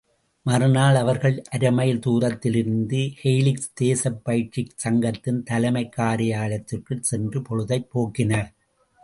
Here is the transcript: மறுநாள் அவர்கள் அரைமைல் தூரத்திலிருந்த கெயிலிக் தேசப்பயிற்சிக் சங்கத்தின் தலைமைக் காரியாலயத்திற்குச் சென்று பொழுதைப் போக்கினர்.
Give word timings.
மறுநாள் 0.43 0.95
அவர்கள் 0.95 1.41
அரைமைல் 1.57 1.99
தூரத்திலிருந்த 1.99 3.13
கெயிலிக் 3.23 3.71
தேசப்பயிற்சிக் 3.81 4.73
சங்கத்தின் 4.75 5.43
தலைமைக் 5.43 5.93
காரியாலயத்திற்குச் 5.97 7.01
சென்று 7.01 7.41
பொழுதைப் 7.41 7.87
போக்கினர். 7.93 8.53